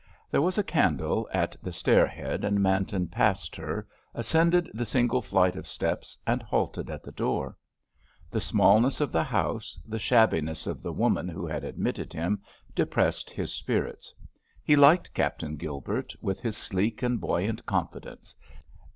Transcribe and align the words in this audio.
There 0.31 0.41
was 0.41 0.57
a 0.57 0.63
candle 0.63 1.29
at 1.31 1.55
the 1.61 1.71
stair 1.71 2.07
head, 2.07 2.43
and 2.43 2.59
Manton 2.59 3.05
passed 3.07 3.55
her, 3.55 3.87
ascended 4.15 4.67
the 4.73 4.83
single 4.83 5.21
flight 5.21 5.55
of 5.55 5.67
steps 5.67 6.17
and 6.25 6.41
halted 6.41 6.89
at 6.89 7.03
the 7.03 7.11
door. 7.11 7.55
The 8.31 8.41
smallness 8.41 8.99
of 8.99 9.11
the 9.11 9.23
house, 9.23 9.79
the 9.85 9.99
shabbiness 9.99 10.65
of 10.65 10.81
the 10.81 10.91
woman 10.91 11.27
who 11.27 11.45
had 11.45 11.63
admitted 11.63 12.13
him, 12.13 12.41
depressed 12.73 13.29
his 13.29 13.53
spirits. 13.53 14.11
He 14.63 14.75
liked 14.75 15.13
Captain 15.13 15.55
Gilbert, 15.55 16.15
with 16.19 16.41
his 16.41 16.57
sleek 16.57 17.03
and 17.03 17.21
buoyant 17.21 17.63
confidence. 17.67 18.33